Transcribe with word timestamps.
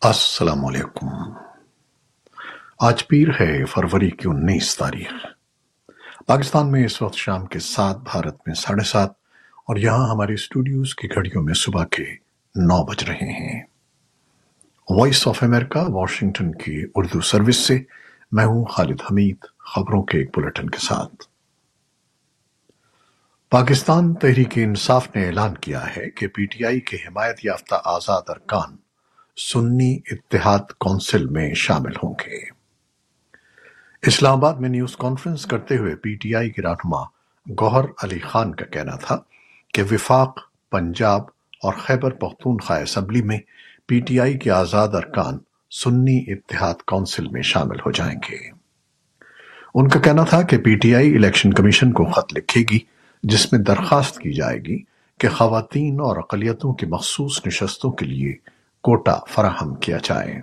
السلام 0.00 0.64
علیکم۔ 0.64 1.06
آج 2.80 3.08
پیر 3.08 3.28
ہے 3.28 3.64
فروری 3.64 4.10
کی 4.10 4.28
انیس 4.28 4.76
تاریخ۔ 4.76 5.12
پاکستان 6.26 6.72
میں 6.72 6.84
اس 6.84 7.02
وقت 7.02 7.14
شام 7.14 7.46
کے 7.46 7.58
سات، 7.58 7.96
بھارت 7.96 8.36
میں 8.46 8.54
ساڑھے 8.54 8.84
سات 8.84 9.10
اور 9.66 9.76
یہاں 9.76 10.08
ہمارے 10.08 10.34
اسٹوڈیوز 10.34 10.94
کی 10.94 11.08
گھڑیوں 11.08 11.42
میں 11.42 11.54
صبح 11.54 11.84
کے 11.84 12.02
نو 12.54 12.84
بج 12.84 13.04
رہے 13.04 13.54
ہیں۔ 13.54 13.62
وائس 14.90 15.28
آف 15.28 15.42
امریکہ 15.42 15.80
واشنگٹن 15.88 16.52
کی 16.52 16.84
اردو 16.94 17.20
سروس 17.20 17.56
سے 17.56 17.82
میں 18.32 18.44
ہوں 18.44 18.64
خالد 18.64 19.00
حمید، 19.10 19.36
خبروں 19.58 20.02
کے 20.02 20.18
ایک 20.18 20.38
بلٹن 20.38 20.70
کے 20.70 20.78
ساتھ۔ 20.78 21.16
پاکستان 23.50 24.14
تحریک 24.14 24.50
انصاف 24.54 25.08
نے 25.14 25.26
اعلان 25.26 25.54
کیا 25.54 25.96
ہے 25.96 26.10
کہ 26.10 26.26
پی 26.26 26.46
ٹی 26.46 26.64
آئی 26.64 26.80
کے 26.80 26.96
حمایت 26.96 27.44
یافتہ 27.44 27.74
آزاد 27.84 28.22
ارکان 28.28 28.87
سنی 29.40 29.98
اتحاد 30.10 30.72
کونسل 30.78 31.26
میں 31.26 31.54
شامل 31.54 31.92
ہوں 32.02 32.14
گے۔ 32.26 32.38
اسلام 34.02 34.32
آباد 34.32 34.54
میں 34.54 34.68
نیوز 34.68 34.96
کانفرنس 34.96 35.46
کرتے 35.46 35.76
ہوئے 35.76 35.96
پی 35.96 36.14
ٹی 36.14 36.34
آئی 36.34 36.50
کے 36.50 36.62
رہنما 36.62 37.02
گوہر 37.60 37.84
علی 38.02 38.18
خان 38.18 38.54
کا 38.54 38.64
کہنا 38.64 38.96
تھا 38.96 39.18
کہ 39.74 39.82
وفاق، 39.82 40.38
پنجاب 40.70 41.20
اور 41.62 41.72
خیبر 41.72 42.10
پختونخوا 42.10 42.76
اسمبلی 42.76 43.22
میں 43.22 43.38
پی 43.86 44.00
ٹی 44.00 44.20
آئی 44.20 44.38
کے 44.38 44.50
آزاد 44.50 44.88
ارکان 44.88 45.38
سنی 45.70 46.24
اتحاد 46.32 46.74
کونسل 46.86 47.28
میں 47.28 47.42
شامل 47.42 47.80
ہو 47.80 47.90
جائیں 47.90 48.18
گے۔ 48.30 48.50
ان 49.74 49.88
کا 49.88 50.00
کہنا 50.00 50.24
تھا 50.24 50.42
کہ 50.42 50.58
P 50.58 50.76
T 50.76 50.94
I 50.94 51.16
election 51.16 51.54
commission 51.54 51.92
کو 51.92 52.04
خط 52.04 52.34
لکھے 52.36 52.60
گی، 52.70 52.78
جس 53.22 53.52
میں 53.52 53.60
درخواست 53.60 54.18
کی 54.18 54.32
جائے 54.32 54.58
گی 54.58 54.82
کہ 55.18 55.28
خواتین 55.28 56.00
اور 56.00 56.16
اقلیتوں 56.16 56.74
کی 56.74 56.86
مخصوص 56.86 57.46
نشستوں 57.46 57.92
کے 57.92 58.06
لیے 58.06 58.57
کوٹا 58.82 59.16
فراہم 59.28 59.74
کیا 59.74 59.98
جائے۔ 60.02 60.40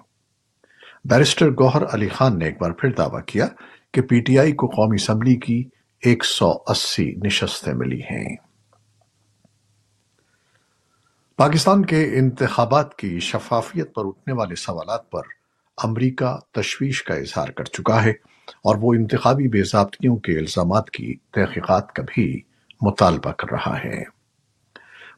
بیرسٹر 1.05 1.49
گوہر 1.49 1.81
علی 1.93 2.09
خان 2.09 2.39
نے 2.39 2.45
ایک 2.45 2.61
بار 2.61 2.71
پھر 2.71 2.91
دعویٰ 2.91 3.23
کیا 3.25 3.47
کہ 3.93 4.01
پی 4.01 4.19
ٹی 4.19 4.39
آئی 4.39 4.51
کو 4.51 4.67
قومی 4.67 4.95
اسمبلی 4.95 5.35
کی 5.35 5.63
ایک 6.03 6.25
سو 6.25 6.51
اسی 6.67 7.15
نشستیں 7.23 7.73
ملی 7.73 8.01
ہیں۔ 8.01 8.35
پاکستان 11.35 11.85
کے 11.85 12.19
انتخابات 12.19 12.95
کی 12.95 13.19
شفافیت 13.19 13.95
پر 13.95 14.07
اٹھنے 14.07 14.33
والے 14.33 14.55
سوالات 14.55 15.09
پر 15.09 15.21
امریکہ 15.83 16.37
تشویش 16.51 17.03
کا 17.03 17.13
اظہار 17.13 17.47
کر 17.47 17.63
چکا 17.63 18.03
ہے 18.03 18.11
اور 18.63 18.75
وہ 18.81 18.93
انتخابی 18.93 19.47
بے 19.47 19.63
ضابطگیوں 19.63 20.17
کے 20.17 20.39
الزامات 20.39 20.89
کی 20.89 21.15
تحقیقات 21.31 21.93
کا 21.93 22.03
بھی 22.07 22.41
مطالبہ 22.81 23.31
کر 23.31 23.51
رہا 23.51 23.79
ہے۔ 23.83 24.03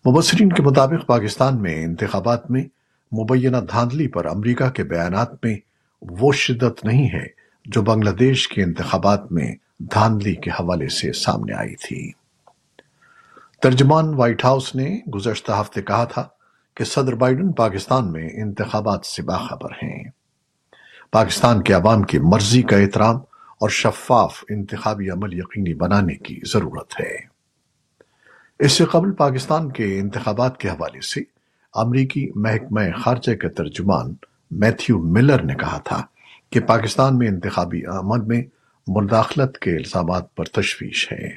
مبصرین 0.06 0.50
کے 0.50 0.62
مطابق 0.62 1.08
پاکستان 1.08 1.62
میں 1.62 1.84
انتخابات 1.84 2.52
میں 2.52 2.64
مبینہ 3.12 3.58
دھاندلی 3.58 4.08
پر 4.08 4.26
امریکہ 4.26 4.70
کے 4.70 4.84
بیانات 4.84 5.46
میں 5.46 5.58
وہ 6.02 6.32
شدت 6.32 6.86
نہیں 6.86 7.10
ہے 7.14 7.28
جو 7.66 7.82
بنگلہ 7.82 8.10
دیش 8.10 8.48
کے 8.48 8.64
انتخابات 8.64 9.32
میں 9.32 9.56
دھاندلی 9.80 10.36
کے 10.36 10.50
حوالے 10.50 10.88
سے 10.88 11.14
سامنے 11.14 11.54
آئی 11.54 11.76
تھی۔ 11.76 12.12
ترجمان 13.62 14.14
وائٹ 14.16 14.46
ہاؤس 14.46 14.76
نے 14.76 15.00
گزشتہ 15.16 15.52
ہفتے 15.62 15.82
کہا 15.82 16.04
تھا 16.04 16.28
کہ 16.76 16.84
صدر 16.84 17.16
بائیڈن 17.16 17.52
پاکستان 17.52 18.12
میں 18.12 18.30
انتخابات 18.34 19.06
سے 19.06 19.22
باخبر 19.22 19.72
ہیں۔ 19.84 20.04
پاکستان 21.12 21.64
کے 21.64 21.74
عوام 21.74 22.04
کی 22.04 22.20
مرضی 22.20 22.62
کا 22.62 22.78
احترام 22.78 23.16
اور 23.60 23.70
شفاف 23.70 24.44
انتخابی 24.50 25.10
عمل 25.10 25.34
یقینی 25.34 25.74
بنانے 25.74 26.16
کی 26.16 26.40
ضرورت 26.46 27.02
ہے۔ 27.02 27.18
اس 28.60 28.72
سے 28.72 28.86
قبل 28.86 29.12
پاکستان 29.12 29.72
کے 29.72 30.00
انتخابات 30.00 30.58
کے 30.58 30.70
حوالے 30.70 31.02
سے 31.02 31.37
امریکی 31.74 32.30
محکمہ 32.36 32.82
خارجہ 33.04 33.36
کے 33.36 33.50
ترجمان 33.50 34.14
میتھیو 34.52 35.00
ملر 35.00 35.44
نے 35.44 35.56
کہا 35.56 35.78
تھا 35.78 36.02
کہ 36.50 36.60
پاکستان 36.60 37.18
میں 37.18 37.28
انتخابی 37.28 37.86
عمل 37.86 38.22
میں 38.22 38.44
مداخلت 38.88 39.58
کے 39.58 39.76
الزامات 39.76 40.36
پر 40.36 40.46
تشویش 40.46 41.12
ہے۔ 41.12 41.30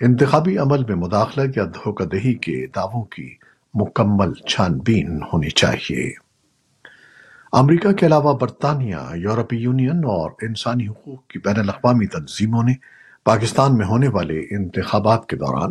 انتخابی 0.00 0.58
عمل 0.58 0.84
میں 0.84 0.94
مداخلت 0.94 1.56
یا 1.56 1.64
دھوکہ 1.64 2.04
دہی 2.04 2.34
کے 2.34 2.66
دعووں 2.76 3.04
کی 3.04 3.34
مکمل 3.74 4.34
چھان 4.34 4.78
بین 4.78 5.20
ہونی 5.32 5.50
چاہیے۔ 5.50 6.12
امریکہ 7.52 7.92
کے 7.92 8.06
علاوہ 8.06 8.38
برطانیہ، 8.38 8.96
یورپی 9.14 9.56
یونین 9.56 9.96
اور 9.96 10.30
انسانی 10.42 10.88
حقوق 10.88 11.26
کی 11.26 11.38
بین 11.38 11.58
الاقوامی 11.58 12.06
تنظیموں 12.06 12.62
نے 12.62 12.72
پاکستان 13.24 13.76
میں 13.76 13.86
ہونے 13.86 14.08
والے 14.08 14.40
انتخابات 14.40 15.26
کے 15.26 15.36
دوران 15.36 15.70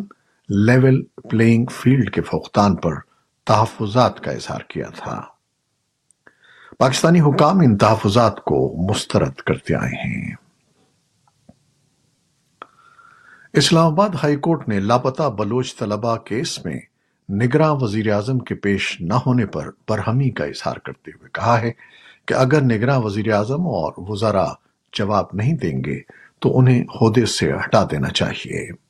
لیول 0.50 1.04
پلینگ 1.30 1.66
فیلڈ 1.72 2.12
کے 2.12 2.22
فوقتان 2.22 2.76
پر 2.76 3.09
تحفظات 3.50 4.20
کا 4.20 4.32
اظہار 4.32 4.62
کیا 4.68 4.86
تھا۔ 4.96 5.22
پاکستانی 6.80 7.22
حکام 7.22 7.60
ان 7.60 7.78
تحفظات 7.78 8.38
کو 8.38 8.88
مسترد 8.90 9.34
کرتے 9.34 9.76
آئے 9.76 9.96
ہیں۔ 9.96 10.36
اسلام 13.54 13.92
آباد 13.92 14.10
ہائی 14.24 14.36
کورٹ 14.36 14.70
نے 14.70 14.80
لاپتہ 14.80 15.24
بلوچ 15.24 15.78
طلبہ 15.78 16.16
کیس 16.16 16.66
میں 16.66 16.80
نگراں 17.30 17.76
وزیر 17.76 18.14
اعظم 18.14 18.40
کے 18.40 18.56
پیش 18.56 19.02
نہ 19.02 19.14
ہونے 19.14 19.46
پر 19.46 19.70
برہمی 19.90 20.30
کا 20.30 20.46
اظہار 20.46 20.78
کرتے 20.78 21.12
ہوئے 21.12 21.30
کہا 21.34 21.62
ہے 21.62 21.72
کہ 22.26 22.34
اگر 22.34 22.62
نگراں 22.62 23.00
وزیر 23.00 23.34
اعظم 23.34 23.62
اور 23.62 23.94
وزراء 23.98 24.54
جواب 24.94 25.26
نہیں 25.34 25.54
دیں 25.54 25.84
گے 25.86 26.02
تو 26.40 26.60
انہیں 26.60 26.84
عہدے 27.02 27.26
سے 27.26 27.54
ہٹا 27.54 27.84
دینا 27.92 28.10
چاہیے۔ 28.10 28.89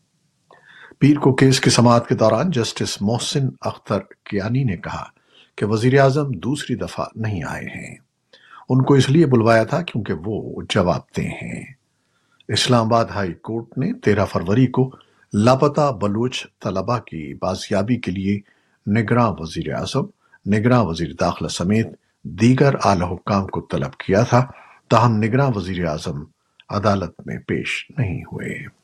پیر 0.99 1.17
کو 1.17 1.35
کیس 1.35 1.59
کی 1.59 1.69
سماعت 1.69 2.07
کے 2.07 2.15
دوران 2.15 2.51
جسٹس 2.51 3.01
محسن 3.01 3.47
اختر 3.61 3.99
کیانی 3.99 4.63
نے 4.63 4.77
کہا 4.77 5.03
کہ 5.55 5.65
وزیر 5.65 5.99
اعظم 5.99 6.31
دوسری 6.31 6.75
دفعہ 6.75 7.05
نہیں 7.15 7.43
آئے 7.43 7.65
ہیں۔ 7.65 7.97
ان 8.69 8.83
کو 8.83 8.93
اس 8.93 9.09
لیے 9.09 9.25
بلوایا 9.25 9.63
تھا 9.63 9.81
کیونکہ 9.81 10.13
وہ 10.25 10.61
جواب 10.69 11.01
دیں 11.17 11.29
ہیں۔ 11.29 11.73
اسلام 12.47 12.85
آباد 12.85 13.05
ہائی 13.05 13.33
کورٹ 13.33 13.77
نے 13.77 13.93
تیرہ 13.93 14.25
فروری 14.25 14.67
کو 14.67 14.95
لاپتہ 15.33 15.91
بلوچ 16.01 16.47
طلبہ 16.63 16.97
کی 16.97 17.33
بازیابی 17.33 17.95
کے 17.95 18.11
لیے 18.11 18.39
نگراں 18.91 19.33
وزیر 19.39 19.73
اعظم، 19.73 20.05
نگراں 20.49 20.83
وزیر 20.83 21.13
داخلہ 21.19 21.47
سمیت 21.47 21.87
دیگر 22.23 22.75
اعلی 22.85 23.03
حکام 23.03 23.47
کو 23.47 23.61
طلب 23.61 23.93
کیا 23.93 24.23
تھا، 24.23 24.45
تاہم 24.87 25.17
نگراں 25.17 25.51
وزیر 25.55 25.85
اعظم 25.85 26.23
عدالت 26.69 27.21
میں 27.25 27.37
پیش 27.37 27.91
نہیں 27.97 28.21
ہوئے۔ 28.21 28.78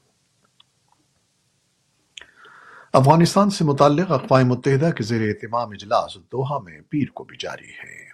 افغانستان 2.96 3.50
سے 3.50 3.64
متعلق 3.64 4.12
اقوام 4.12 4.48
متحدہ 4.48 4.92
کے 4.92 5.04
زیر 5.04 5.28
اہتمام 5.28 5.70
اجلاس 5.70 6.16
دوحہ 6.16 6.60
میں 6.64 6.82
پیر 6.90 7.06
کو 7.14 7.24
بھی 7.24 7.38
جاری 7.40 7.70
ہے۔ 7.70 8.06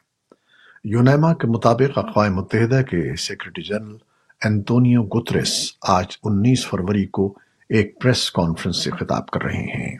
یونیما 0.83 1.33
کے 1.33 1.47
مطابق 1.47 1.97
اقوام 1.97 2.35
متحدہ 2.35 2.81
کے 2.81 3.15
سیکرٹری 3.15 3.63
جنرل 3.63 3.97
انتونیو 4.45 5.03
گترس 5.03 5.71
آج 5.81 6.05
انیس 6.23 6.67
فروری 6.67 7.05
کو 7.05 7.37
ایک 7.69 8.01
پریس 8.01 8.31
کانفرنس 8.31 8.83
سے 8.83 8.91
خطاب 8.91 9.27
کر 9.27 9.43
رہے 9.43 9.63
ہیں۔ 9.63 9.97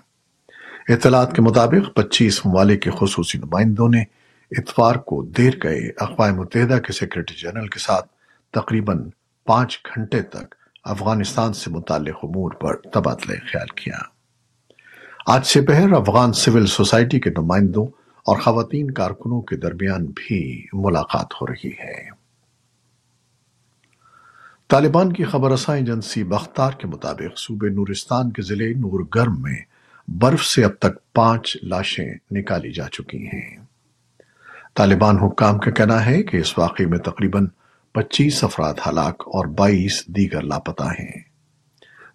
اطلاعات 0.90 1.36
کے 1.36 1.42
مطابق 1.42 1.96
پچیس 1.96 2.46
ممالک 2.46 2.82
کے 2.82 2.90
خصوصی 3.00 3.38
نمائندوں 3.38 3.90
نے 3.90 4.04
اتوار 4.52 4.96
کو 4.96 5.24
دیر 5.24 5.54
گئے 5.64 5.90
اقوام 5.98 6.36
متحدہ 6.36 6.80
کے 6.80 6.94
سیکرٹری 6.94 7.38
جنرل 7.38 7.68
کے 7.68 7.80
ساتھ 7.80 8.08
تقریباً 8.52 9.10
پانچ 9.46 9.82
گھنٹے 9.96 10.22
تک 10.22 10.56
افغانستان 10.84 11.54
سے 11.54 11.70
متعلق 11.70 12.16
امور 12.24 12.52
پر 12.52 12.76
تبادلہ 12.76 13.36
خیال 13.52 13.68
کیا۔ 13.68 14.21
آج 15.26 15.46
سے 15.46 15.62
پہر 15.62 15.94
افغان 15.94 16.34
سول 16.34 16.66
سوسائٹی 16.66 17.20
کے 17.20 17.30
نمائندوں 17.30 17.86
اور 18.26 18.38
خواتین 18.38 18.92
کارکنوں 18.92 19.42
کے 19.42 19.56
درمیان 19.56 20.06
بھی 20.16 20.66
ملاقات 20.74 21.28
ہو 21.42 21.48
رہی 21.48 21.70
ہے۔ 21.70 22.10
طالبان 24.68 25.14
کی 25.14 25.24
خبر 25.24 25.52
رساں 25.52 25.78
ایجنسی 25.78 26.24
بختار 26.24 26.72
کے 26.72 26.88
مطابق 26.88 27.38
صوبے 27.38 27.70
نورستان 27.70 28.32
کے 28.32 28.42
ضلع 28.42 28.66
نور 28.66 29.06
گرم 29.16 29.42
میں 29.42 29.58
برف 30.08 30.46
سے 30.46 30.66
اب 30.66 30.72
تک 30.80 31.14
پانچ 31.14 31.58
لاشیں 31.64 32.14
نکالی 32.32 32.72
جا 32.72 32.88
چکی 32.88 33.28
ہیں۔ 33.28 33.58
طالبان 34.76 35.18
حکام 35.18 35.58
کا 35.58 35.72
کہنا 35.72 36.06
ہے 36.06 36.24
کہ 36.24 36.38
اس 36.38 36.58
واقعے 36.58 36.86
میں 36.86 37.00
تقریباً 37.00 37.48
پچیس 37.92 38.44
افراد 38.44 38.74
ہلاک 38.88 39.16
اور 39.20 39.46
بائیس 39.46 40.08
دیگر 40.08 40.42
لاپتہ 40.42 40.84
ہیں۔ 40.84 41.31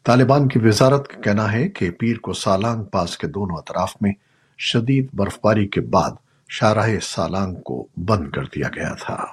طالبان 0.07 0.49
کی 0.49 0.59
وزارت 0.59 1.09
کا 1.09 1.21
کہنا 1.21 1.53
ہے 1.53 1.69
کہ 1.69 1.91
پیر 1.91 2.17
کو 2.17 2.33
سالانگ 2.33 2.85
پاس 2.85 3.19
کے 3.19 3.27
دونوں 3.27 3.57
اطراف 3.57 3.97
میں 4.01 4.13
شدید 4.59 5.07
برفباری 5.15 5.69
کے 5.69 5.81
بعد 5.81 6.11
شاہراہ 6.49 6.89
سالانگ 7.03 7.55
کو 7.55 7.87
بند 7.97 8.31
کر 8.31 8.45
دیا 8.45 8.69
گیا 8.75 8.95
تھا۔ 8.95 9.25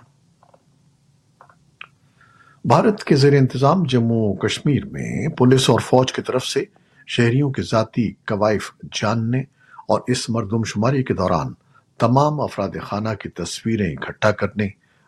بھارت 2.65 3.03
کے 3.03 3.15
زیر 3.15 3.33
انتظام 3.33 3.83
جموں 3.83 4.35
کشمیر 4.35 4.85
میں 4.85 5.27
پولیس 5.27 5.69
اور 5.69 5.79
فوج 5.79 6.13
کی 6.13 6.21
طرف 6.21 6.45
سے 6.45 6.63
شہریوں 7.07 7.51
کے 7.51 7.61
ذاتی 7.61 8.11
قوائف 8.25 8.71
جاننے 8.91 9.39
اور 9.87 10.01
اس 10.07 10.29
مردم 10.29 10.63
شماری 10.63 11.03
کے 11.03 11.13
دوران 11.13 11.53
تمام 11.99 12.41
افراد 12.41 12.69
خانہ 12.81 13.13
کی 13.19 13.29
تصویریں 13.29 13.91
اکٹھا 13.91 14.31
کرنے، 14.31 14.67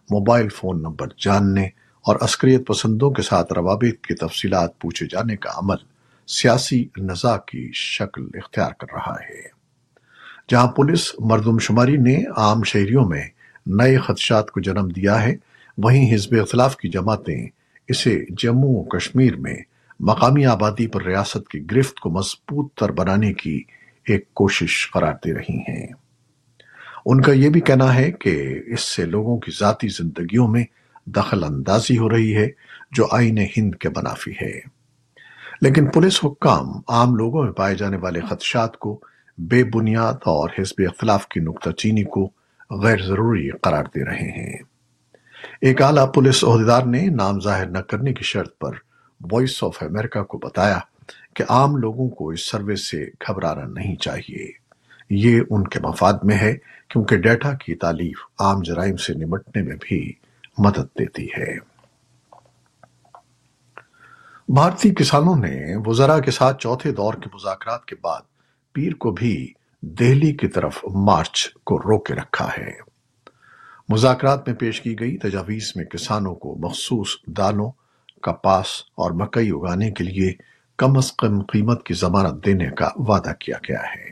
موبائل 0.10 0.50
فون 0.50 0.82
نمبر 0.82 1.08
جاننے 1.18 1.70
اور 2.06 2.16
عسکریت 2.22 2.68
پسندوں 2.68 3.12
کے 3.12 3.22
ساتھ 3.22 3.54
روابط 3.54 4.06
کی 4.06 4.14
تفصیلات 4.14 4.80
پوچھے 4.80 5.06
جانے 5.06 5.36
کا 5.36 5.50
عمل 5.56 5.76
سیاسی 6.28 6.86
نزا 6.98 7.38
کی 7.38 7.72
شکل 7.74 8.28
اختیار 8.34 8.72
کر 8.80 8.88
رہا 8.94 9.16
ہے۔ 9.30 9.42
جہاں 10.50 10.68
پولیس 10.68 11.12
مردم 11.20 11.60
شماری 11.60 11.98
نے 11.98 12.24
عام 12.38 12.64
شہریوں 12.64 13.06
میں 13.06 13.24
نئے 13.66 13.98
خدشات 13.98 14.52
کو 14.52 14.60
جنم 14.60 14.88
دیا 14.88 15.24
ہے، 15.24 15.36
وہیں 15.78 16.14
حزب 16.14 16.36
اختلاف 16.42 16.78
کی 16.78 16.90
جماعتیں 16.90 17.48
اسے 17.88 18.26
جموں 18.30 18.76
و 18.76 18.84
کشمیر 18.84 19.36
میں 19.36 19.56
مقامی 20.00 20.46
آبادی 20.46 20.88
پر 20.88 21.04
ریاست 21.04 21.50
کی 21.50 21.72
گرفت 21.72 22.00
کو 22.00 22.10
مضبوط 22.10 22.74
تر 22.74 22.92
بنانے 22.92 23.34
کی 23.34 23.64
ایک 24.06 24.34
کوشش 24.34 24.92
قرار 24.92 25.14
دے 25.26 25.34
رہی 25.34 25.58
ہیں۔ 25.58 25.88
ان 27.06 27.22
کا 27.22 27.32
یہ 27.32 27.50
بھی 27.50 27.62
کہنا 27.62 27.96
ہے 27.96 28.12
کہ 28.12 28.62
اس 28.66 28.82
سے 28.82 29.06
لوگوں 29.06 29.38
کی 29.38 29.52
ذاتی 29.60 29.88
زندگیوں 29.88 30.48
میں 30.48 30.64
دخل 31.06 31.44
اندازی 31.44 31.98
ہو 31.98 32.10
رہی 32.10 32.36
ہے 32.36 32.48
جو 32.92 33.08
آئین 33.12 33.38
ہند 33.58 33.76
کے 33.76 33.90
منافی 33.90 34.32
ہے۔ 34.32 34.60
لیکن 35.62 35.86
پولیس 35.86 36.26
حکام 36.26 36.70
عام 36.88 37.16
لوگوں 37.16 37.44
میں 37.44 37.52
پائے 37.52 37.76
جانے 37.76 37.98
والے 37.98 38.22
خدشات 38.22 38.78
کو 38.78 39.00
بے 39.38 39.64
بنیاد 39.64 40.14
اور 40.14 40.50
حزب 40.60 40.82
اختلاف 40.88 41.28
کی 41.28 41.40
نکتہ 41.40 41.70
چینی 41.70 42.04
کو 42.04 42.30
غیر 42.70 42.98
ضروری 43.02 43.50
قرار 43.50 43.84
دے 43.84 44.06
رہے 44.06 44.32
ہیں۔ 44.32 44.58
ایک 45.62 45.82
اعلیٰ 45.82 46.14
پولیس 46.14 46.44
عہدیدار 46.44 46.84
نے 46.84 47.08
نام 47.08 47.42
ظاہر 47.42 47.66
نہ 47.66 47.78
کرنے 47.78 48.14
کی 48.14 48.24
شرط 48.24 48.58
پر 48.58 48.72
وائس 49.32 49.64
آف 49.64 49.84
امریکہ 49.84 50.24
کو 50.24 50.38
بتایا 50.38 50.80
کہ 51.36 51.44
عام 51.50 51.78
لوگوں 51.78 52.10
کو 52.10 52.30
اس 52.30 52.52
سروے 52.52 52.76
سے 52.76 53.06
گھبرانا 53.28 53.66
نہیں 53.66 53.96
چاہیے۔ 53.96 54.52
یہ 55.10 55.42
ان 55.50 55.68
کے 55.68 55.80
مفاد 55.80 56.14
میں 56.24 56.38
ہے 56.38 56.58
کیونکہ 56.88 57.18
ڈیٹا 57.18 57.54
کی 57.54 57.76
تعلیف 57.76 58.18
عام 58.40 58.62
جرائم 58.62 58.98
سے 58.98 59.14
نمٹنے 59.14 59.62
میں 59.62 59.76
بھی 59.82 60.14
مدد 60.58 61.00
دیتی 61.00 61.28
ہے۔ 61.28 61.76
بھارتی 64.48 64.94
کسانوں 64.94 65.36
نے 65.36 65.76
وزراء 65.86 66.20
کے 66.20 66.32
ساتھ 66.32 66.58
چوتھے 66.62 66.92
دور 66.92 67.14
کے 67.14 67.30
مذاکرات 67.34 67.86
کے 67.86 67.96
بعد 68.04 68.22
پیر 68.74 68.94
کو 68.94 69.12
بھی 69.12 69.54
دہلی 69.82 70.34
کی 70.34 70.48
طرف 70.48 70.86
مارچ 70.86 71.54
کو 71.54 71.78
روکے 71.78 72.14
رکھا 72.14 72.50
ہے۔ 72.58 72.72
مذاکرات 73.90 74.48
میں 74.48 74.56
پیش 74.56 74.82
کی 74.82 75.00
گئی 75.00 75.18
تجاویز 75.18 75.72
میں 75.76 75.86
کسانوں 75.86 76.36
کو 76.36 76.56
مخصوص 76.60 77.08
دالوں 77.28 77.72
کپاس 78.22 78.66
اور 78.96 79.12
مکئی 79.12 79.50
اگانے 79.50 79.92
کے 79.92 80.04
لیے 80.04 80.34
کم 80.78 80.98
از 80.98 81.12
کم 81.12 81.42
قیمت 81.42 81.86
کی 81.86 81.94
ضمانت 81.94 82.46
دینے 82.46 82.70
کا 82.70 82.90
وعدہ 82.96 83.34
کیا 83.40 83.58
گیا 83.70 83.84
ہے۔ 83.96 84.10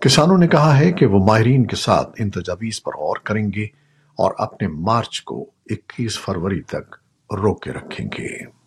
کسانوں 0.00 0.38
نے 0.38 0.48
کہا 0.48 0.78
ہے 0.78 0.92
کہ 0.92 1.06
وہ 1.06 1.26
ماہرین 1.26 1.66
کے 1.66 1.76
ساتھ 1.76 2.08
ان 2.18 2.30
تجاویز 2.30 2.82
پر 2.82 2.92
غور 2.92 3.16
کریں 3.16 3.50
گے 3.56 3.79
اور 4.20 4.32
اپنے 4.38 4.68
مارچ 4.68 5.22
کو 5.22 5.50
اکیس 5.70 6.18
فروری 6.18 6.62
تک 6.62 6.96
روک 7.32 7.62
کے 7.62 7.72
رکھیں 7.72 8.06
گے۔ 8.18 8.60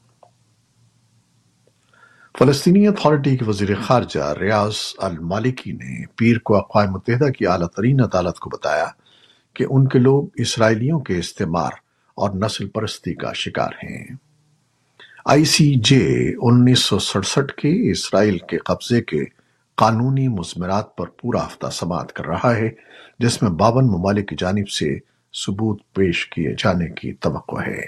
فلسطینی 2.40 2.88
اتھارٹی 2.88 3.38
کے 3.38 3.46
وزیر 3.46 3.82
خارجہ 3.82 4.34
ریاض 4.40 4.76
المالکی 4.98 5.72
نے 5.72 6.06
پیر 6.06 6.38
کو 6.40 6.58
اقوام 6.58 6.92
متحدہ 6.92 7.30
کی 7.30 7.48
اعلیٰ 7.48 7.68
ترین 7.68 8.02
عدالت 8.02 8.40
کو 8.40 8.50
بتایا 8.50 8.86
کہ 9.54 9.66
ان 9.70 9.88
کے 9.88 10.00
لوگ 10.00 10.24
اسرائیلیوں 10.36 11.00
کے 11.00 11.20
استعمار 11.20 11.72
اور 12.16 12.30
نسل 12.30 12.68
پرستی 12.68 13.14
کا 13.14 13.34
شکار 13.34 13.72
ہیں۔ 13.84 14.08
آئی 15.26 15.46
سی 15.46 15.76
جے 15.76 16.34
انیس 16.42 16.80
سو 16.80 17.00
سڑسٹھ 17.00 17.54
کے 17.54 17.92
اسرائیل 17.92 18.38
کے 18.38 18.58
قبضے 18.58 19.02
کے 19.02 19.24
قانونی 19.76 20.28
مزمرات 20.28 20.96
پر 20.96 21.08
پورا 21.08 21.46
ہفتہ 21.46 21.68
سماعت 21.72 22.14
کر 22.14 22.26
رہا 22.26 22.56
ہے، 22.56 22.70
جس 23.20 23.42
میں 23.42 23.52
باون 23.52 23.88
ممالک 23.88 24.30
کی 24.30 24.36
جانب 24.40 24.70
سے 24.70 25.13
ثبوت 25.34 25.82
پیش 25.94 26.30
کیے 26.30 26.56
جانے 26.58 26.90
کی 26.90 27.14
توقع 27.14 27.62
ہے۔ 27.62 27.86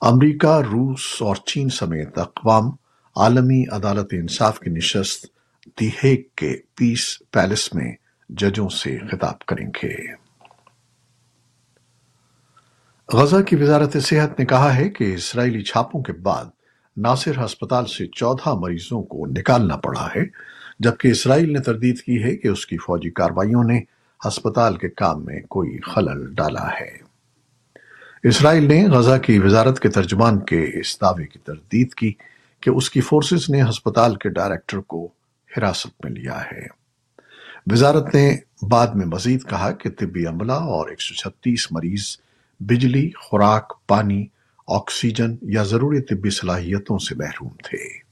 امریکہ، 0.00 0.60
روس 0.60 1.16
اور 1.20 1.36
چین 1.36 1.68
سمیت 1.68 2.18
اقوام 2.18 2.70
عالمی 3.16 3.64
عدالت 3.72 4.06
انصاف 4.12 4.60
کی 4.60 4.70
نشست 4.70 5.26
دی 5.80 6.16
کے 6.16 6.56
پیس 6.74 7.18
پیلس 7.30 7.74
میں 7.74 7.96
ججوں 8.28 8.68
سے 8.68 8.98
خطاب 8.98 9.38
کریں 9.38 9.66
گے۔ 9.66 10.14
غزہ 13.12 13.42
کی 13.42 13.56
وزارت 13.56 13.96
صحت 14.02 14.38
نے 14.38 14.44
کہا 14.44 14.76
ہے 14.76 14.88
کہ 14.88 15.14
اسرائیلی 15.14 15.62
چھاپوں 15.62 16.02
کے 16.02 16.12
بعد 16.12 16.44
ناصر 16.96 17.44
ہسپتال 17.44 17.86
سے 17.86 18.06
چودہ 18.06 18.54
مریضوں 18.54 19.02
کو 19.02 19.26
نکالنا 19.26 19.76
پڑا 19.76 20.08
ہے، 20.16 20.22
جبکہ 20.78 21.08
اسرائیل 21.08 21.52
نے 21.52 21.58
تردید 21.58 22.00
کی 22.00 22.22
ہے 22.22 22.36
کہ 22.36 22.48
اس 22.48 22.66
کی 22.66 22.78
فوجی 22.78 23.10
کاروائیوں 23.10 23.64
نے 23.64 23.80
ہسپتال 24.28 24.76
کے 24.76 24.88
کام 24.88 25.24
میں 25.24 25.40
کوئی 25.40 25.78
خلل 25.78 26.34
ڈالا 26.34 26.68
ہے۔ 26.80 27.12
اسرائیل 28.22 28.68
نے 28.68 28.88
غزہ 28.88 29.18
کی 29.18 29.38
وزارت 29.38 29.80
کے 29.80 29.88
ترجمان 29.88 30.40
کے 30.40 30.80
اس 30.80 31.00
دعوے 31.00 31.26
کی 31.26 31.38
تردید 31.38 31.94
کی 31.94 32.12
کہ 32.60 32.70
اس 32.70 32.90
کی 32.90 33.00
فورسز 33.00 33.50
نے 33.50 33.62
ہسپتال 33.62 34.16
کے 34.16 34.28
ڈائریکٹر 34.28 34.78
کو 34.78 35.08
حراست 35.58 36.04
میں 36.04 36.12
لیا 36.12 36.42
ہے۔ 36.52 36.66
وزارت 37.70 38.14
نے 38.14 38.38
بعد 38.68 38.86
میں 38.86 39.06
مزید 39.06 39.48
کہا 39.48 39.70
کہ 39.70 39.90
طبی 39.90 40.26
عملہ 40.26 40.52
اور 40.52 40.88
ایک 40.88 41.02
سو 41.02 41.14
چھتیس 41.14 41.72
مریض 41.72 42.16
بجلی، 42.60 43.10
خوراک، 43.20 43.86
پانی، 43.86 44.26
آکسیجن 44.68 45.36
یا 45.42 45.62
ضروری 45.62 46.00
طبی 46.00 46.30
صلاحیتوں 46.30 46.98
سے 46.98 47.14
محروم 47.14 47.50
تھے۔ 47.64 48.02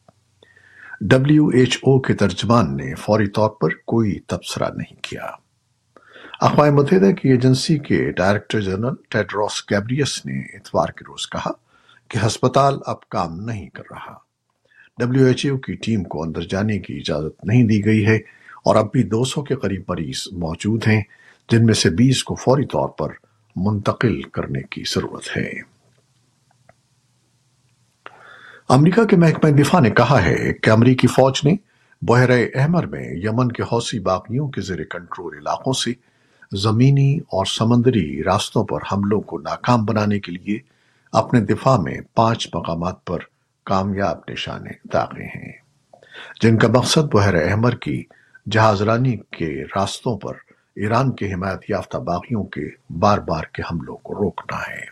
ڈبلیو 1.01 1.49
ایچ 1.49 1.77
او 1.77 2.01
کے 2.01 2.15
ترجمان 2.15 2.77
نے 2.77 2.95
فوری 2.95 3.27
طور 3.27 3.51
پر 3.51 3.69
کوئی 3.87 4.19
تبصرہ 4.19 4.69
نہیں 4.77 4.97
کیا۔ 5.03 5.40
اقوام 6.41 6.75
متحدہ 6.75 7.13
کی 7.13 7.29
ایجنسی 7.29 7.79
کے 7.79 8.13
ڈائریکٹر 8.13 8.61
جنرل 8.61 8.95
ٹیڈروس 9.09 9.63
کیبریس 9.63 10.27
نے 10.27 10.57
اتوار 10.57 10.89
کے 10.89 11.05
روز 11.09 11.29
کہا 11.31 11.51
کہ 12.09 12.27
ہسپتال 12.27 12.79
اب 12.87 13.09
کام 13.09 13.41
نہیں 13.41 13.69
کر 13.69 13.83
رہا۔ 13.91 14.19
ڈبلیو 14.99 15.27
ایچ 15.27 15.47
او 15.47 15.59
کی 15.59 15.75
ٹیم 15.75 16.05
کو 16.05 16.23
اندر 16.23 16.41
جانے 16.41 16.79
کی 16.79 16.97
اجازت 16.97 17.45
نہیں 17.45 17.65
دی 17.65 17.85
گئی 17.85 18.07
ہے 18.07 18.17
اور 18.65 18.77
اب 18.77 18.93
بھی 18.93 19.03
دو 19.03 19.25
سو 19.25 19.43
کے 19.43 19.55
قریب 19.55 19.83
مریض 19.89 20.29
موجود 20.33 20.87
ہیں، 20.87 21.03
جن 21.49 21.67
میں 21.67 21.75
سے 21.75 21.91
بیس 21.91 22.25
کو 22.25 22.35
فوری 22.35 22.65
طور 22.65 22.89
پر 22.89 23.09
منتقل 23.57 24.23
کرنے 24.23 24.61
کی 24.71 24.83
ضرورت 24.95 25.37
ہے۔ 25.37 25.51
امریکہ 28.69 29.05
کے 29.05 29.17
محکمہ 29.17 29.51
دفاع 29.51 29.81
نے 29.81 29.91
کہا 29.91 30.25
ہے 30.25 30.53
کہ 30.53 30.71
امریکی 30.71 31.07
فوج 31.07 31.41
نے 31.45 31.55
بحیرہ 32.03 32.45
احمر 32.55 32.87
میں 32.87 33.11
یمن 33.13 33.53
کے 33.53 33.63
حوثی 33.63 33.99
باغیوں 33.99 34.49
کے 34.49 34.61
زیر 34.61 34.85
کنٹرول 34.85 35.37
علاقوں 35.37 35.73
سے 35.73 36.10
زمینی 36.52 37.19
اور 37.19 37.44
سمندری 37.44 38.23
راستوں 38.23 38.64
پر 38.64 38.79
حملوں 38.93 39.20
کو 39.20 39.38
ناکام 39.38 39.85
بنانے 39.85 40.20
کے 40.20 40.32
لیے 40.32 40.58
اپنے 41.12 41.41
دفاع 41.41 41.76
میں 41.76 42.00
پانچ 42.14 42.49
مقامات 42.55 43.05
پر 43.05 43.19
کامیاب 43.64 44.19
نشانے 44.29 44.70
داغے 44.93 45.25
ہیں۔ 45.25 45.52
جن 46.43 46.58
کا 46.58 46.69
مقصد 46.69 47.14
بحیرہ 47.14 47.50
احمر 47.50 47.75
کی 47.75 48.05
جہاز 48.50 48.82
رانی 48.82 49.17
کے 49.17 49.64
راستوں 49.76 50.19
پر 50.19 50.32
ایران 50.77 51.13
کے 51.13 51.32
حمایت 51.34 51.60
یافتہ 51.69 51.96
باغیوں 51.96 52.44
کے 52.44 52.69
بار 52.98 53.19
بار 53.19 53.44
کے 53.53 53.63
حملوں 53.70 53.96
کو 53.96 54.15
روکنا 54.15 54.56
ہے۔ 54.56 54.84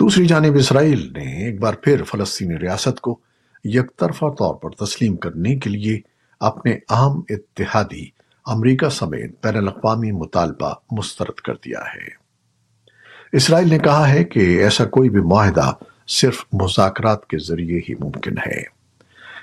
دوسری 0.00 0.26
جانب 0.26 0.54
اسرائیل 0.54 1.12
نے 1.12 1.44
ایک 1.44 1.60
بار 1.60 1.74
پھر 1.74 2.02
فلسطینی 2.02 2.58
ریاست 2.58 3.00
کو 3.00 3.18
یک 3.64 3.96
طرفہ 3.96 4.24
طور 4.38 4.54
پر 4.54 4.70
تسلیم 4.70 5.16
کرنے 5.16 5.56
کے 5.56 5.70
لیے 5.70 6.00
اپنے 6.40 6.78
اہم 6.90 7.22
اتحادی 7.28 8.15
امریکہ 8.46 8.88
سمیت 8.88 9.46
بین 9.46 9.56
الاقوامی 9.56 10.12
مطالبہ 10.12 10.74
مسترد 10.90 11.40
کر 11.40 11.54
دیا 11.54 11.80
ہے۔ 11.80 12.26
اسرائیل 13.32 13.68
نے 13.68 13.78
کہا 13.78 14.10
ہے 14.10 14.24
کہ 14.24 14.62
ایسا 14.62 14.84
کوئی 14.84 15.10
بھی 15.10 15.20
معاہدہ 15.20 15.72
صرف 16.06 16.44
مذاکرات 16.52 17.26
کے 17.26 17.38
ذریعے 17.38 17.80
ہی 17.88 17.94
ممکن 17.94 18.38
ہے۔ 18.38 18.62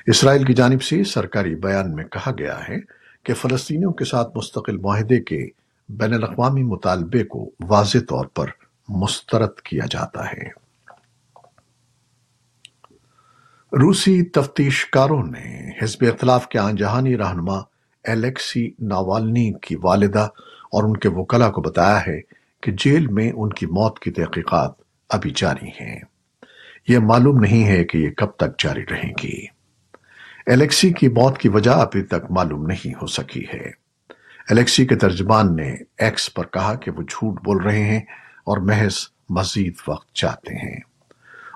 اسرائیل 0.06 0.44
کی 0.44 0.54
جانب 0.54 0.84
سے 0.84 1.04
سرکاری 1.04 1.56
بیان 1.56 1.96
میں 1.96 2.04
کہا 2.04 2.32
گیا 2.38 2.60
ہے 2.70 2.76
کہ 3.24 3.34
فلسطینیوں 3.34 3.94
کے 3.94 4.06
ساتھ 4.06 4.38
مستقل 4.38 4.78
معاہدے 4.78 5.20
کے 5.20 5.48
بین 5.90 6.14
الاقوامی 6.14 6.64
مطالبے 6.64 7.24
کو 7.24 7.50
واضح 7.68 7.98
طور 8.10 8.26
پر 8.26 8.48
مسترد 8.90 9.62
کیا 9.64 9.86
جاتا 9.90 10.32
ہے۔ 10.32 10.64
روسی 13.80 14.24
تفتیش 14.24 14.86
کاروں 14.86 15.24
نے 15.24 15.70
حزب 15.82 16.06
اختلاف 16.14 16.48
کے 16.48 16.60
آن 16.60 16.76
جہانی 16.76 17.18
رہنما 17.18 17.73
الیکسی 18.04 18.72
ناوالنی 18.80 19.54
کی 19.62 19.76
والدہ 19.84 20.28
اور 20.72 20.84
ان 20.84 20.98
کے 20.98 21.10
وکلا 21.10 21.52
کو 21.52 21.62
بتایا 21.62 22.08
ہے 22.08 22.22
کہ 22.62 22.72
جیل 22.72 23.08
میں 23.08 23.32
ان 23.32 23.50
کی 23.50 23.66
موت 23.66 24.00
کی 24.00 24.12
تحقیقات 24.12 24.72
ابھی 25.10 25.32
جاری 25.36 25.68
ہیں۔ 25.68 26.00
یہ 26.88 27.00
معلوم 27.00 27.40
نہیں 27.40 27.68
ہے 27.68 27.84
کہ 27.84 27.98
یہ 27.98 28.10
کب 28.10 28.32
تک 28.32 28.60
جاری 28.60 28.82
رہیں 28.92 29.14
گی۔ 29.24 29.46
الیکسی 30.48 30.94
کی 30.94 31.08
موت 31.08 31.38
کی 31.38 31.50
وجہ 31.50 31.72
ابھی 31.72 32.02
تک 32.02 32.32
معلوم 32.32 32.66
نہیں 32.66 32.94
ہو 33.02 33.08
سکی 33.08 33.46
ہے۔ 33.54 33.72
الیکسی 34.50 34.86
کے 34.86 34.96
ترجمان 34.96 35.56
نے 35.56 35.76
ایکس 35.98 36.34
پر 36.34 36.46
کہا 36.46 36.76
کہ 36.76 36.92
وہ 36.92 37.02
جھوٹ 37.02 37.44
بول 37.44 37.64
رہے 37.64 37.84
ہیں 37.84 38.00
اور 38.44 38.58
محض 38.58 38.94
مزید 39.30 39.74
وقت 39.88 40.14
چاہتے 40.14 40.56
ہیں۔ 40.56 40.80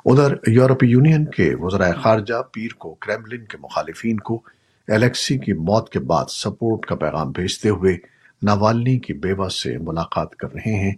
ادھر 0.05 0.35
یورپی 0.47 0.87
یونین 0.87 1.25
کے 1.25 1.55
وزرائے 1.55 1.93
خارجہ 1.93 2.41
پیر 2.51 2.73
کو 2.77 2.93
کریملن 2.93 3.45
کے 3.45 3.57
مخالفین 3.57 4.17
کو 4.17 4.43
الیکسی 4.87 5.37
کی 5.37 5.53
موت 5.53 5.89
کے 5.89 5.99
بعد 5.99 6.25
سپورٹ 6.29 6.85
کا 6.85 6.95
پیغام 6.95 7.31
بھیجتے 7.31 7.69
ہوئے 7.69 7.97
ناوالنی 8.43 8.99
کی 8.99 9.13
بیوہ 9.13 9.49
سے 9.49 9.77
ملاقات 9.77 10.35
کر 10.35 10.53
رہے 10.53 10.73
ہیں۔ 10.73 10.93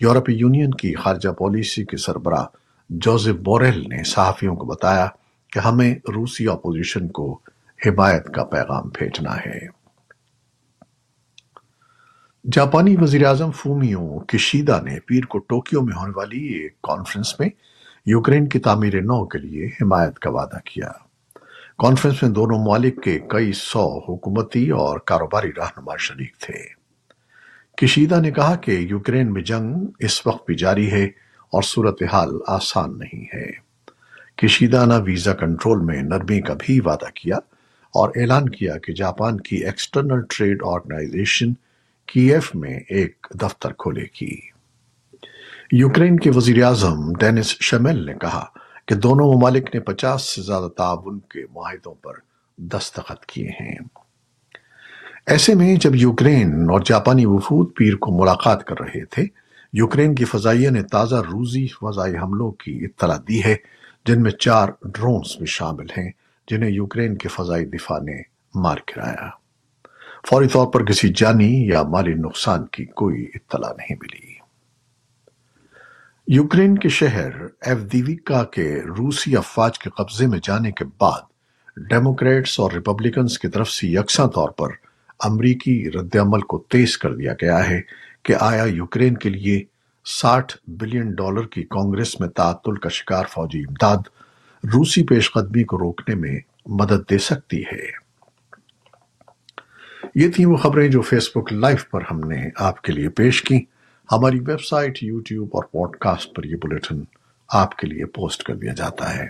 یورپی 0.00 0.32
یونین 0.32 0.70
کی 0.70 0.94
خارجہ 0.94 1.28
پالیسی 1.28 1.84
کے 1.84 1.96
سربراہ 1.96 2.44
جوزف 2.90 3.34
بوریل 3.40 3.80
نے 3.80 4.04
صحافیوں 4.04 4.56
کو 4.56 4.66
بتایا 4.66 5.06
کہ 5.52 5.58
ہمیں 5.58 5.94
روسی 5.94 6.48
اپوزیشن 6.48 7.08
کو 7.08 7.40
حمایت 7.86 8.26
کا 8.26 8.44
پیغام 8.44 8.88
بھیجنا 8.88 9.36
ہے۔ 9.36 9.78
جاپانی 12.52 12.96
وزیراعظم 13.00 13.50
فومیو 13.50 14.18
کشیدہ 14.18 14.80
نے 14.84 15.00
پیر 15.00 15.24
کو 15.24 15.38
ٹوکیو 15.38 15.82
میں 15.82 15.96
ہونے 15.96 16.12
والی 16.16 16.44
ایک 16.44 16.82
کانفرنس 16.82 17.40
میں 17.40 17.48
یوکرین 18.06 18.48
کی 18.48 18.58
تعمیر 18.58 19.00
نو 19.00 19.24
کے 19.24 19.38
لیے 19.38 19.66
حمایت 19.66 20.18
کا 20.18 20.30
وعدہ 20.30 20.58
کیا۔ 20.64 20.90
کانفرنس 21.78 22.22
میں 22.22 22.30
دونوں 22.30 22.58
ممالک 22.58 23.02
کے 23.02 23.18
کئی 23.28 23.52
سو 23.52 23.98
حکومتی 23.98 24.70
اور 24.70 24.98
کاروباری 24.98 25.48
رہنما 25.56 25.96
شریک 25.96 26.36
تھے۔ 26.38 26.54
کشیدہ 27.76 28.20
نے 28.20 28.30
کہا 28.30 28.56
کہ 28.56 28.70
یوکرین 28.70 29.32
میں 29.32 29.42
جنگ 29.42 29.74
اس 29.98 30.26
وقت 30.26 30.46
بھی 30.46 30.54
جاری 30.54 30.92
ہے 30.92 31.04
اور 31.52 31.62
صورتحال 31.62 32.30
آسان 32.46 32.98
نہیں 32.98 33.36
ہے۔ 33.36 33.50
کشیدہ 34.36 34.84
نے 34.88 34.94
ویزا 35.04 35.32
کنٹرول 35.32 35.80
میں 35.80 36.02
نرمی 36.02 36.40
کا 36.40 36.54
بھی 36.58 36.80
وعدہ 36.80 37.10
کیا 37.14 37.36
اور 37.94 38.10
اعلان 38.16 38.48
کیا 38.48 38.78
کہ 38.78 38.92
جاپان 38.92 39.40
کی 39.40 39.56
ایکسٹرنل 39.56 40.20
ٹریڈ 40.30 40.62
آرگنائزیشن 40.64 41.52
کیف 42.06 42.54
میں 42.54 42.80
ایک 42.88 43.26
دفتر 43.34 43.72
کھولے 43.72 44.04
گی۔ 44.20 44.38
یوکرین 45.72 46.18
کے 46.18 46.30
وزیر 46.30 46.62
اعظم 46.62 47.12
ڈینس 47.12 47.56
شمیل 47.60 48.06
نے 48.06 48.14
کہا 48.14 48.44
کہ 48.88 48.94
دونوں 48.94 49.34
ممالک 49.34 49.74
نے 49.74 49.80
پچاس 49.80 50.22
سے 50.22 50.42
زیادہ 50.42 50.68
تعاون 50.68 51.18
کے 51.18 51.40
معاہدوں 51.54 51.94
پر 51.94 52.12
دستخط 52.56 53.26
کیے 53.26 53.50
ہیں۔ 53.60 53.74
ایسے 55.26 55.54
میں 55.54 55.76
جب 55.76 55.94
یوکرین 55.94 56.70
اور 56.70 56.80
جاپانی 56.84 57.26
وفود 57.26 57.70
پیر 57.76 57.96
کو 57.96 58.10
ملاقات 58.20 58.64
کر 58.64 58.80
رہے 58.80 59.04
تھے، 59.04 59.26
یوکرین 59.72 60.14
کی 60.14 60.24
فضائیہ 60.24 60.70
نے 60.70 60.82
تازہ 60.82 61.14
روزی 61.14 61.66
فضائی 61.66 62.16
حملوں 62.16 62.50
کی 62.50 62.84
اطلاع 62.84 63.16
دی 63.28 63.44
ہے، 63.44 63.56
جن 64.06 64.22
میں 64.22 64.30
چار 64.30 64.68
ڈرونز 64.84 65.36
بھی 65.36 65.46
شامل 65.46 65.86
ہیں، 65.98 66.10
جنہیں 66.50 66.70
یوکرین 66.70 67.16
کے 67.16 67.28
فضائی 67.28 67.64
دفاع 67.64 67.98
نے 67.98 68.22
مار 68.54 68.76
گرایا۔ 68.76 69.30
فوری 70.30 70.48
طور 70.48 70.66
پر 70.66 70.84
کسی 70.84 71.08
جانی 71.16 71.66
یا 71.66 71.82
مالی 71.82 72.14
نقصان 72.14 72.66
کی 72.66 72.84
کوئی 72.84 73.26
اطلاع 73.34 73.72
نہیں 73.72 73.96
ملی۔ 74.00 74.27
یوکرین 76.30 76.78
کے 76.78 76.88
شہر 76.88 77.30
ایفدیویکا 77.60 78.44
کے 78.44 78.82
روسی 78.98 79.36
افواج 79.36 79.78
کے 79.78 79.90
قبضے 79.90 80.26
میں 80.26 80.38
جانے 80.42 80.72
کے 80.72 80.84
بعد 81.00 81.20
ڈیموکریٹس 81.76 82.60
اور 82.60 82.72
ریپبلکنز 82.72 83.38
کی 83.38 83.48
طرف 83.48 83.70
سے 83.70 83.86
یکساں 83.86 84.26
طور 84.26 84.48
پر 84.48 84.68
امریکی 85.20 85.90
رد 85.90 86.16
عمل 86.16 86.40
کو 86.40 86.64
تیز 86.68 86.98
کر 86.98 87.14
دیا 87.14 87.32
گیا 87.32 87.70
ہے 87.70 87.80
کہ 88.22 88.34
آیا 88.40 88.64
یوکرین 88.64 89.14
کے 89.14 89.28
لیے 89.28 89.64
ساٹھ 90.04 90.56
بلین 90.66 91.10
ڈالر 91.10 91.46
کی 91.46 91.62
کانگریس 91.62 92.20
میں 92.20 92.28
تعطل 92.28 92.74
کا 92.74 92.88
شکار 92.88 93.24
فوجی 93.30 93.60
امداد 93.60 93.98
روسی 94.64 95.02
پیش 95.02 95.32
قدمی 95.32 95.64
کو 95.64 95.78
روکنے 95.78 96.14
میں 96.14 96.40
مدد 96.66 97.10
دے 97.10 97.18
سکتی 97.18 97.62
ہے۔ 97.62 97.90
یہ 100.14 100.28
تھیں 100.28 100.46
وہ 100.46 100.56
خبریں 100.56 100.88
جو 100.88 101.00
فیس 101.00 101.30
بک 101.34 101.52
لائف 101.52 101.90
پر 101.90 102.00
ہم 102.10 102.20
نے 102.20 102.48
آپ 102.56 102.82
کے 102.82 102.92
لیے 102.92 103.08
پیش 103.08 103.42
کی 103.42 103.64
ہماری 104.12 104.40
ویب 104.40 104.60
سائٹ، 104.60 105.02
یوٹیوب 105.02 105.48
اور 105.52 105.64
پوڈ 105.64 105.96
کاسٹ 105.96 106.34
پر 106.34 106.44
یہ 106.44 106.56
بلیٹن 106.62 107.02
آپ 107.48 107.76
کے 107.76 107.86
لیے 107.86 108.04
پوسٹ 108.04 108.42
کر 108.42 108.54
دیا 108.54 108.72
جاتا 108.72 109.16
ہے۔ 109.16 109.28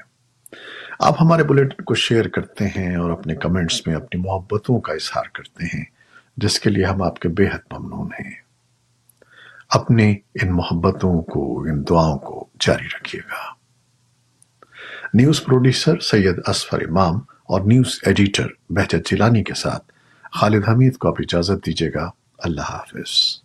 آپ 0.98 1.14
ہمارے 1.20 1.44
بلیٹن 1.44 1.84
کو 1.84 1.94
شیئر 1.94 2.28
کرتے 2.28 2.66
ہیں 2.66 2.96
اور 2.96 3.10
اپنے 3.10 3.34
کمنٹس 3.34 3.86
میں 3.86 3.94
اپنی 3.94 4.20
محبتوں 4.20 4.80
کا 4.80 4.92
اظہار 4.92 5.24
کرتے 5.34 5.64
ہیں، 5.64 5.84
جس 6.36 6.60
کے 6.60 6.70
لیے 6.70 6.84
ہم 6.84 7.02
آپ 7.02 7.18
کے 7.18 7.28
بے 7.28 7.46
حد 7.46 7.72
ممنون 7.72 8.06
ہیں۔ 8.06 8.32
اپنے 9.70 10.12
ان 10.12 10.52
محبتوں 10.52 11.22
کو، 11.22 11.62
ان 11.62 11.84
دعاؤں 11.88 12.18
کو 12.18 12.48
جاری 12.60 12.86
رکھیے 12.86 13.22
گا۔ 13.22 13.58
نیوز 15.14 15.44
پروڈیوسر 15.44 15.98
سید 15.98 16.38
اسفر 16.46 16.80
امام 16.88 17.14
اور 17.44 17.60
نیوز 17.60 18.00
ایڈیٹر 18.06 18.46
بہجت 18.68 19.10
جیلانی 19.10 19.44
کے 19.44 19.54
ساتھ 19.54 19.92
خالد 20.32 20.68
حمید 20.68 20.96
کو 20.96 21.08
آپ 21.08 21.14
اجازت 21.18 21.66
دیجیے 21.66 21.90
گا۔ 21.94 22.10
اللہ 22.38 22.60
حافظ۔ 22.60 23.42